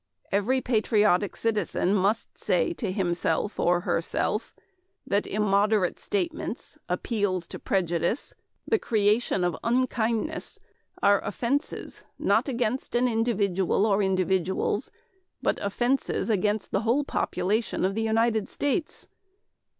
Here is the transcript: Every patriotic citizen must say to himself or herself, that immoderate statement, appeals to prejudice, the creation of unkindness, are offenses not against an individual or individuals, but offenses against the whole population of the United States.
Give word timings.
Every 0.31 0.61
patriotic 0.61 1.35
citizen 1.35 1.93
must 1.93 2.35
say 2.35 2.73
to 2.73 2.91
himself 2.91 3.59
or 3.59 3.81
herself, 3.81 4.55
that 5.05 5.27
immoderate 5.27 5.99
statement, 5.99 6.75
appeals 6.89 7.45
to 7.49 7.59
prejudice, 7.59 8.33
the 8.67 8.79
creation 8.79 9.43
of 9.43 9.55
unkindness, 9.63 10.57
are 11.03 11.21
offenses 11.23 12.03
not 12.17 12.47
against 12.49 12.95
an 12.95 13.07
individual 13.07 13.85
or 13.85 14.01
individuals, 14.01 14.89
but 15.39 15.59
offenses 15.63 16.31
against 16.31 16.71
the 16.71 16.81
whole 16.81 17.03
population 17.03 17.85
of 17.85 17.93
the 17.93 18.01
United 18.01 18.49
States. 18.49 19.07